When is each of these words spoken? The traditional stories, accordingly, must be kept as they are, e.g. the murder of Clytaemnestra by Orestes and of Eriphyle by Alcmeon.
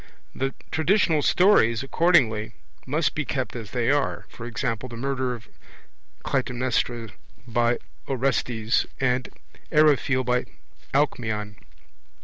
The 0.33 0.55
traditional 0.71 1.21
stories, 1.21 1.83
accordingly, 1.83 2.53
must 2.87 3.13
be 3.13 3.23
kept 3.23 3.55
as 3.55 3.69
they 3.69 3.91
are, 3.91 4.25
e.g. 4.43 4.67
the 4.89 4.97
murder 4.97 5.35
of 5.35 5.47
Clytaemnestra 6.25 7.11
by 7.47 7.77
Orestes 8.07 8.87
and 8.99 9.27
of 9.27 9.33
Eriphyle 9.71 10.23
by 10.25 10.45
Alcmeon. 10.91 11.55